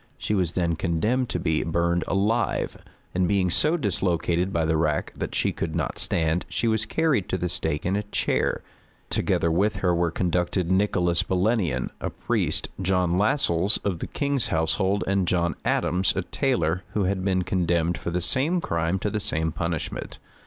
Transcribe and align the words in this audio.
She 0.17 0.33
was 0.33 0.53
then 0.53 0.75
condemned 0.75 1.29
to 1.29 1.39
be 1.39 1.61
burned 1.61 2.03
alive; 2.07 2.83
and 3.13 3.27
being 3.27 3.51
so 3.51 3.77
dislocated 3.77 4.51
by 4.51 4.65
the 4.65 4.75
rack 4.75 5.13
that 5.15 5.35
she 5.35 5.51
could 5.51 5.75
not 5.75 5.99
stand, 5.99 6.43
she 6.49 6.67
was 6.67 6.87
carried 6.87 7.29
to 7.29 7.37
the 7.37 7.47
stake 7.47 7.85
in 7.85 7.95
a 7.95 8.01
chair. 8.01 8.63
Together 9.11 9.51
with 9.51 9.75
her 9.75 9.93
were 9.93 10.09
conducted 10.09 10.71
Nicholas 10.71 11.21
Belenian, 11.21 11.91
a 11.99 12.09
priest, 12.09 12.67
John 12.81 13.19
Lassels, 13.19 13.77
of 13.85 13.99
the 13.99 14.07
king's 14.07 14.47
household, 14.47 15.03
and 15.05 15.27
John 15.27 15.53
Adams, 15.63 16.15
a 16.15 16.23
tailor, 16.23 16.81
who 16.93 17.03
had 17.03 17.23
been 17.23 17.43
condemned 17.43 17.95
for 17.99 18.09
the 18.09 18.21
same 18.21 18.59
crime 18.59 18.97
to 18.97 19.11
the 19.11 19.19
same 19.19 19.51
punishment. 19.51 20.17